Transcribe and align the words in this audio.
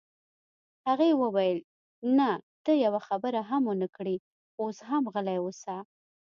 هغې 0.87 1.09
وویل: 1.21 1.57
نه، 2.17 2.29
ته 2.63 2.71
یوه 2.85 3.01
خبره 3.07 3.39
هم 3.49 3.63
ونه 3.67 3.87
کړې، 3.95 4.15
اوس 4.61 4.77
هم 4.89 5.03
غلی 5.13 5.37
اوسه. 5.43 5.75